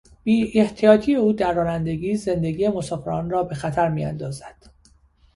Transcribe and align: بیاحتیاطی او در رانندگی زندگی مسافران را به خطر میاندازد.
بیاحتیاطی 0.23 1.15
او 1.15 1.33
در 1.33 1.53
رانندگی 1.53 2.15
زندگی 2.15 2.67
مسافران 2.67 3.29
را 3.29 3.43
به 3.43 3.55
خطر 3.55 3.89
میاندازد. 3.89 4.55